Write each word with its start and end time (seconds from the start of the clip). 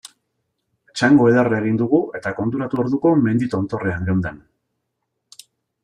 Txango 0.93 1.27
ederra 1.33 1.59
egin 1.65 1.77
dugu 1.81 2.01
eta 2.21 2.33
konturatu 2.41 2.81
orduko 2.87 3.13
mendi 3.29 3.53
tontorrean 3.55 4.09
geunden. 4.11 4.45